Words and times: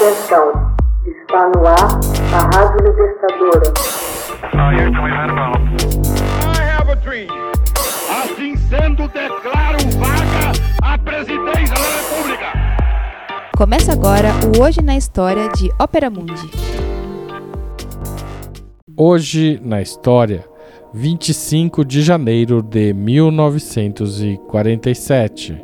Atenção, 0.00 0.48
está 1.04 1.52
no 1.54 1.60
ar 1.66 2.00
a 2.32 2.40
Rádio 2.56 2.80
Libertadora. 2.86 3.68
Assim 8.08 8.56
sendo, 8.56 9.06
declaro 9.08 9.76
vaga 9.98 10.52
a 10.82 10.96
presidência 10.96 11.74
da 11.74 11.82
República. 11.98 12.46
Começa 13.54 13.92
agora 13.92 14.30
o 14.56 14.62
Hoje 14.62 14.80
na 14.80 14.96
História 14.96 15.50
de 15.50 15.70
Ópera 15.78 16.08
Mundi. 16.08 16.50
Hoje 18.96 19.60
na 19.62 19.82
História, 19.82 20.48
25 20.94 21.84
de 21.84 22.00
janeiro 22.00 22.62
de 22.62 22.94
1947 22.94 25.62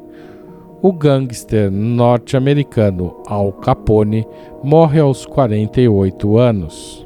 o 0.83 0.93
gangster 0.93 1.71
norte-americano 1.71 3.23
Al 3.27 3.53
Capone 3.53 4.27
morre 4.63 5.01
aos 5.01 5.25
48 5.25 6.39
anos. 6.39 7.05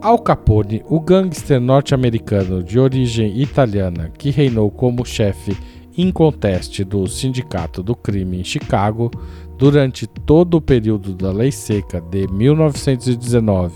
Al 0.00 0.18
Capone, 0.20 0.84
o 0.88 1.00
gangster 1.00 1.60
norte-americano 1.60 2.62
de 2.62 2.78
origem 2.78 3.40
italiana 3.40 4.10
que 4.16 4.30
reinou 4.30 4.70
como 4.70 5.04
chefe 5.04 5.56
inconteste 5.98 6.84
do 6.84 7.06
Sindicato 7.08 7.82
do 7.82 7.96
Crime 7.96 8.40
em 8.40 8.44
Chicago 8.44 9.10
durante 9.58 10.06
todo 10.06 10.58
o 10.58 10.60
período 10.60 11.14
da 11.14 11.32
Lei 11.32 11.50
Seca 11.50 12.00
de 12.00 12.28
1919 12.28 13.74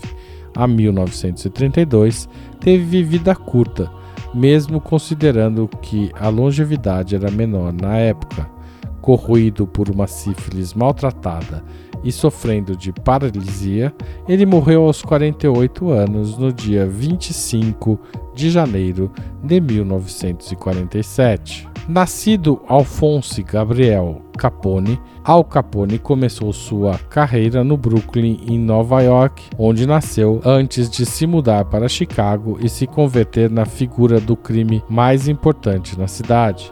a 0.55 0.67
1932, 0.67 2.29
teve 2.59 3.03
vida 3.03 3.35
curta, 3.35 3.91
mesmo 4.33 4.79
considerando 4.79 5.67
que 5.81 6.11
a 6.13 6.29
longevidade 6.29 7.15
era 7.15 7.31
menor 7.31 7.73
na 7.73 7.97
época 7.97 8.60
corroído 9.01 9.65
por 9.65 9.89
uma 9.89 10.07
sífilis 10.07 10.73
maltratada 10.73 11.63
e 12.03 12.11
sofrendo 12.11 12.75
de 12.75 12.91
paralisia, 12.91 13.93
ele 14.27 14.45
morreu 14.45 14.83
aos 14.83 15.01
48 15.01 15.89
anos 15.89 16.37
no 16.37 16.51
dia 16.51 16.87
25 16.87 17.99
de 18.33 18.49
janeiro 18.49 19.11
de 19.43 19.59
1947. 19.59 21.69
Nascido 21.87 22.61
Alphonse 22.67 23.43
Gabriel 23.43 24.21
Capone, 24.37 24.99
Al 25.23 25.43
Capone 25.43 25.99
começou 25.99 26.53
sua 26.53 26.97
carreira 27.09 27.63
no 27.63 27.75
Brooklyn, 27.75 28.39
em 28.47 28.57
Nova 28.57 29.01
York, 29.01 29.43
onde 29.57 29.85
nasceu 29.85 30.41
antes 30.45 30.89
de 30.89 31.05
se 31.05 31.27
mudar 31.27 31.65
para 31.65 31.89
Chicago 31.89 32.57
e 32.61 32.69
se 32.69 32.87
converter 32.87 33.49
na 33.49 33.65
figura 33.65 34.19
do 34.19 34.35
crime 34.35 34.83
mais 34.89 35.27
importante 35.27 35.97
na 35.97 36.07
cidade. 36.07 36.71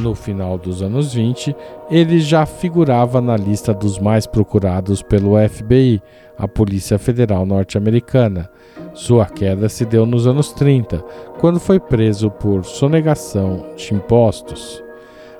No 0.00 0.14
final 0.14 0.56
dos 0.56 0.82
anos 0.82 1.12
20, 1.12 1.54
ele 1.90 2.20
já 2.20 2.46
figurava 2.46 3.20
na 3.20 3.36
lista 3.36 3.74
dos 3.74 3.98
mais 3.98 4.26
procurados 4.26 5.02
pelo 5.02 5.36
FBI, 5.46 6.00
a 6.38 6.48
Polícia 6.48 6.98
Federal 6.98 7.44
Norte-Americana. 7.44 8.48
Sua 8.94 9.26
queda 9.26 9.68
se 9.68 9.84
deu 9.84 10.06
nos 10.06 10.26
anos 10.26 10.52
30, 10.52 11.04
quando 11.38 11.60
foi 11.60 11.78
preso 11.78 12.30
por 12.30 12.64
sonegação 12.64 13.66
de 13.76 13.94
impostos. 13.94 14.82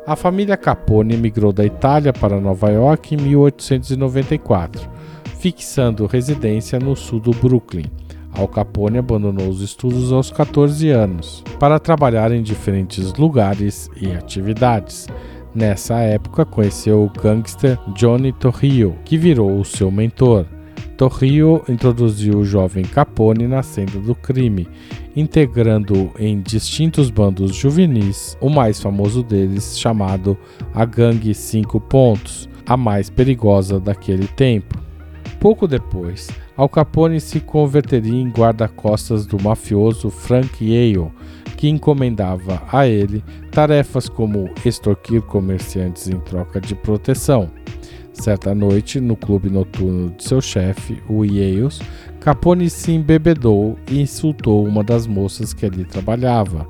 A 0.06 0.14
família 0.14 0.58
Capone 0.58 1.16
migrou 1.16 1.52
da 1.52 1.64
Itália 1.64 2.12
para 2.12 2.38
Nova 2.38 2.68
York 2.70 3.14
em 3.14 3.18
1894, 3.18 4.90
fixando 5.38 6.04
residência 6.04 6.78
no 6.78 6.94
sul 6.94 7.18
do 7.18 7.30
Brooklyn. 7.30 7.86
Al 8.40 8.48
Capone 8.48 8.96
abandonou 8.96 9.50
os 9.50 9.60
estudos 9.60 10.10
aos 10.10 10.30
14 10.30 10.88
anos 10.88 11.44
para 11.58 11.78
trabalhar 11.78 12.32
em 12.32 12.42
diferentes 12.42 13.12
lugares 13.12 13.90
e 14.00 14.10
atividades. 14.12 15.06
Nessa 15.54 15.98
época, 15.98 16.46
conheceu 16.46 17.04
o 17.04 17.20
gangster 17.20 17.78
Johnny 17.94 18.32
Torrio, 18.32 18.96
que 19.04 19.18
virou 19.18 19.60
o 19.60 19.64
seu 19.64 19.90
mentor. 19.90 20.46
Torrio 20.96 21.62
introduziu 21.68 22.38
o 22.38 22.44
jovem 22.44 22.82
Capone 22.82 23.46
na 23.46 23.62
cena 23.62 24.00
do 24.00 24.14
crime, 24.14 24.66
integrando-o 25.14 26.10
em 26.18 26.40
distintos 26.40 27.10
bandos 27.10 27.54
juvenis, 27.54 28.38
o 28.40 28.48
mais 28.48 28.80
famoso 28.80 29.22
deles 29.22 29.78
chamado 29.78 30.34
a 30.72 30.86
Gangue 30.86 31.34
Cinco 31.34 31.78
Pontos, 31.78 32.48
a 32.64 32.74
mais 32.74 33.10
perigosa 33.10 33.78
daquele 33.78 34.28
tempo. 34.28 34.89
Pouco 35.40 35.66
depois, 35.66 36.28
Al 36.54 36.68
Capone 36.68 37.18
se 37.18 37.40
converteria 37.40 38.20
em 38.20 38.28
guarda-costas 38.28 39.24
do 39.24 39.42
mafioso 39.42 40.10
Frank 40.10 40.62
Yale, 40.62 41.10
que 41.56 41.66
encomendava 41.66 42.62
a 42.70 42.86
ele 42.86 43.24
tarefas 43.50 44.06
como 44.06 44.50
extorquir 44.66 45.22
comerciantes 45.22 46.08
em 46.08 46.20
troca 46.20 46.60
de 46.60 46.74
proteção. 46.74 47.50
Certa 48.12 48.54
noite, 48.54 49.00
no 49.00 49.16
clube 49.16 49.48
noturno 49.48 50.10
de 50.10 50.24
seu 50.24 50.42
chefe, 50.42 51.02
o 51.08 51.24
Yales, 51.24 51.80
Capone 52.20 52.68
se 52.68 52.92
embebedou 52.92 53.78
e 53.90 53.98
insultou 53.98 54.66
uma 54.66 54.84
das 54.84 55.06
moças 55.06 55.54
que 55.54 55.64
ali 55.64 55.86
trabalhava. 55.86 56.68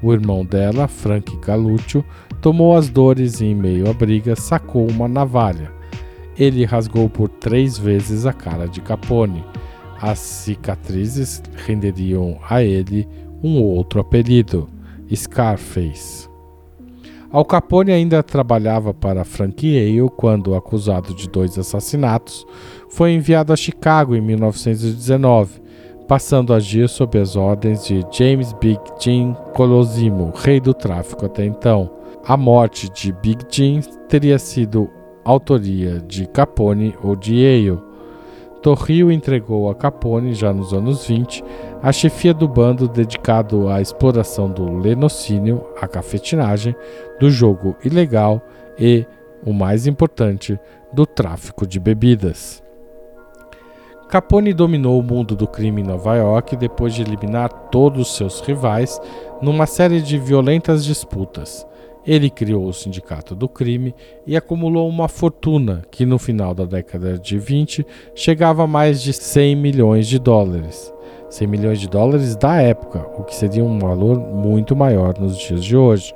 O 0.00 0.12
irmão 0.12 0.44
dela, 0.44 0.86
Frank 0.86 1.36
Galúcio, 1.44 2.04
tomou 2.40 2.76
as 2.76 2.88
dores 2.88 3.40
e, 3.40 3.46
em 3.46 3.56
meio 3.56 3.90
à 3.90 3.92
briga, 3.92 4.36
sacou 4.36 4.88
uma 4.88 5.08
navalha 5.08 5.73
ele 6.38 6.64
rasgou 6.64 7.08
por 7.08 7.28
três 7.28 7.78
vezes 7.78 8.26
a 8.26 8.32
cara 8.32 8.66
de 8.66 8.80
Capone. 8.80 9.44
As 10.00 10.18
cicatrizes 10.18 11.42
renderiam 11.66 12.38
a 12.48 12.62
ele 12.62 13.08
um 13.42 13.62
outro 13.62 14.00
apelido, 14.00 14.68
Scarface. 15.14 16.28
Al 17.30 17.44
Capone 17.44 17.90
ainda 17.90 18.22
trabalhava 18.22 18.94
para 18.94 19.24
Frank 19.24 19.66
Yale 19.66 20.08
quando, 20.16 20.54
acusado 20.54 21.12
de 21.14 21.28
dois 21.28 21.58
assassinatos, 21.58 22.46
foi 22.88 23.12
enviado 23.12 23.52
a 23.52 23.56
Chicago 23.56 24.14
em 24.14 24.20
1919, 24.20 25.60
passando 26.06 26.52
a 26.52 26.56
agir 26.56 26.88
sob 26.88 27.18
as 27.18 27.34
ordens 27.34 27.84
de 27.86 28.04
James 28.12 28.52
Big 28.54 28.78
Jim 29.00 29.34
Colosimo, 29.52 30.32
rei 30.36 30.60
do 30.60 30.72
tráfico 30.72 31.26
até 31.26 31.44
então. 31.44 31.90
A 32.24 32.36
morte 32.36 32.88
de 32.88 33.12
Big 33.12 33.44
Jim 33.50 33.80
teria 34.08 34.38
sido 34.38 34.88
autoria 35.24 36.00
de 36.00 36.26
Capone 36.26 36.94
ou 37.02 37.16
de 37.16 37.36
Yale. 37.36 37.80
Torrio 38.62 39.10
entregou 39.10 39.68
a 39.68 39.74
Capone, 39.74 40.34
já 40.34 40.52
nos 40.52 40.72
anos 40.72 41.06
20, 41.06 41.44
a 41.82 41.92
chefia 41.92 42.32
do 42.32 42.48
bando 42.48 42.88
dedicado 42.88 43.68
à 43.68 43.80
exploração 43.80 44.50
do 44.50 44.78
lenocínio, 44.78 45.66
a 45.80 45.86
cafetinagem, 45.86 46.74
do 47.20 47.30
jogo 47.30 47.76
ilegal 47.84 48.40
e, 48.78 49.06
o 49.44 49.52
mais 49.52 49.86
importante, 49.86 50.58
do 50.92 51.04
tráfico 51.04 51.66
de 51.66 51.78
bebidas. 51.78 52.62
Capone 54.08 54.54
dominou 54.54 54.98
o 55.00 55.02
mundo 55.02 55.34
do 55.34 55.46
crime 55.46 55.82
em 55.82 55.84
Nova 55.84 56.14
York 56.14 56.56
depois 56.56 56.94
de 56.94 57.02
eliminar 57.02 57.48
todos 57.70 58.16
seus 58.16 58.40
rivais 58.40 59.00
numa 59.42 59.66
série 59.66 60.00
de 60.00 60.18
violentas 60.18 60.84
disputas. 60.84 61.66
Ele 62.06 62.28
criou 62.28 62.66
o 62.66 62.72
Sindicato 62.72 63.34
do 63.34 63.48
Crime 63.48 63.94
e 64.26 64.36
acumulou 64.36 64.88
uma 64.88 65.08
fortuna 65.08 65.82
que 65.90 66.04
no 66.04 66.18
final 66.18 66.54
da 66.54 66.64
década 66.64 67.18
de 67.18 67.38
20 67.38 67.86
chegava 68.14 68.64
a 68.64 68.66
mais 68.66 69.02
de 69.02 69.12
100 69.12 69.56
milhões 69.56 70.06
de 70.06 70.18
dólares. 70.18 70.92
100 71.30 71.48
milhões 71.48 71.80
de 71.80 71.88
dólares 71.88 72.36
da 72.36 72.60
época, 72.60 73.06
o 73.18 73.24
que 73.24 73.34
seria 73.34 73.64
um 73.64 73.78
valor 73.78 74.18
muito 74.18 74.76
maior 74.76 75.18
nos 75.18 75.38
dias 75.38 75.64
de 75.64 75.76
hoje. 75.76 76.14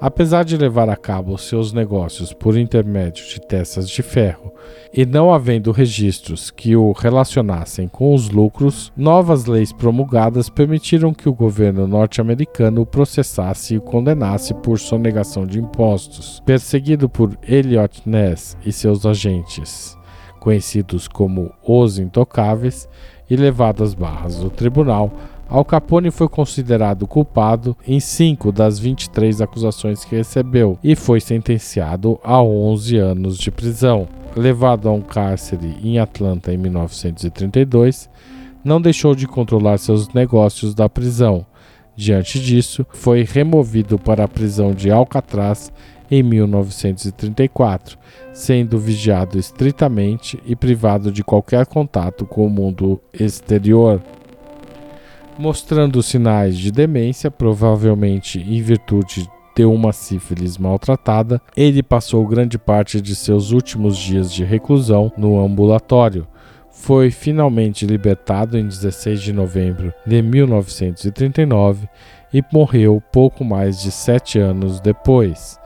Apesar 0.00 0.46
de 0.46 0.56
levar 0.56 0.88
a 0.88 0.96
cabo 0.96 1.36
seus 1.36 1.74
negócios 1.74 2.32
por 2.32 2.56
intermédio 2.56 3.22
de 3.26 3.38
testas 3.38 3.88
de 3.88 4.02
ferro 4.02 4.50
e 4.94 5.04
não 5.04 5.30
havendo 5.30 5.72
registros 5.72 6.50
que 6.50 6.74
o 6.74 6.92
relacionassem 6.92 7.86
com 7.86 8.14
os 8.14 8.30
lucros, 8.30 8.90
novas 8.96 9.44
leis 9.44 9.74
promulgadas 9.74 10.48
permitiram 10.48 11.12
que 11.12 11.28
o 11.28 11.34
governo 11.34 11.86
norte-americano 11.86 12.80
o 12.80 12.86
processasse 12.86 13.74
e 13.74 13.76
o 13.76 13.82
condenasse 13.82 14.54
por 14.54 14.78
sonegação 14.78 15.44
de 15.44 15.58
impostos. 15.58 16.40
Perseguido 16.46 17.06
por 17.06 17.36
Elliot 17.46 18.00
Ness 18.06 18.56
e 18.64 18.72
seus 18.72 19.04
agentes, 19.04 19.98
conhecidos 20.40 21.06
como 21.06 21.52
os 21.62 21.98
Intocáveis, 21.98 22.88
e 23.30 23.36
levado 23.36 23.84
às 23.84 23.94
barras 23.94 24.38
do 24.38 24.50
tribunal, 24.50 25.12
Al 25.50 25.64
Capone 25.64 26.12
foi 26.12 26.28
considerado 26.28 27.08
culpado 27.08 27.76
em 27.84 27.98
cinco 27.98 28.52
das 28.52 28.78
23 28.78 29.40
acusações 29.40 30.04
que 30.04 30.14
recebeu 30.14 30.78
e 30.82 30.94
foi 30.94 31.20
sentenciado 31.20 32.20
a 32.22 32.40
11 32.40 32.96
anos 32.96 33.36
de 33.36 33.50
prisão. 33.50 34.06
Levado 34.36 34.88
a 34.88 34.92
um 34.92 35.00
cárcere 35.00 35.76
em 35.82 35.98
Atlanta 35.98 36.54
em 36.54 36.56
1932, 36.56 38.08
não 38.62 38.80
deixou 38.80 39.12
de 39.12 39.26
controlar 39.26 39.78
seus 39.78 40.08
negócios 40.14 40.72
da 40.72 40.88
prisão. 40.88 41.44
Diante 41.96 42.38
disso, 42.38 42.86
foi 42.90 43.24
removido 43.24 43.98
para 43.98 44.22
a 44.22 44.28
prisão 44.28 44.72
de 44.72 44.88
Alcatraz 44.88 45.72
em 46.08 46.22
1934, 46.22 47.98
sendo 48.32 48.78
vigiado 48.78 49.36
estritamente 49.36 50.40
e 50.46 50.54
privado 50.54 51.10
de 51.10 51.24
qualquer 51.24 51.66
contato 51.66 52.24
com 52.24 52.46
o 52.46 52.50
mundo 52.50 53.00
exterior 53.12 54.00
mostrando 55.40 56.02
sinais 56.02 56.58
de 56.58 56.70
demência, 56.70 57.30
provavelmente 57.30 58.38
em 58.38 58.60
virtude 58.60 59.26
de 59.56 59.64
uma 59.64 59.90
sífilis 59.90 60.58
maltratada, 60.58 61.40
ele 61.56 61.82
passou 61.82 62.26
grande 62.26 62.58
parte 62.58 63.00
de 63.00 63.16
seus 63.16 63.50
últimos 63.50 63.96
dias 63.96 64.30
de 64.30 64.44
reclusão 64.44 65.10
no 65.16 65.42
ambulatório. 65.42 66.28
Foi 66.70 67.10
finalmente 67.10 67.86
libertado 67.86 68.58
em 68.58 68.66
16 68.68 69.22
de 69.22 69.32
novembro 69.32 69.92
de 70.06 70.20
1939 70.20 71.88
e 72.32 72.44
morreu 72.52 73.02
pouco 73.10 73.42
mais 73.42 73.80
de 73.80 73.90
sete 73.90 74.38
anos 74.38 74.78
depois. 74.78 75.58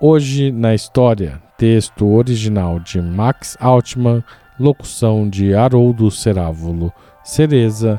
Hoje 0.00 0.50
na 0.50 0.74
História, 0.74 1.40
texto 1.58 2.06
original 2.06 2.80
de 2.80 3.02
Max 3.02 3.54
Altman, 3.60 4.24
locução 4.58 5.28
de 5.28 5.54
Haroldo 5.54 6.10
Cerávulo 6.10 6.92
Cereza, 7.22 7.98